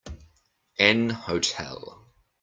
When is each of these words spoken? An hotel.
An 0.79 1.11
hotel. 1.11 2.09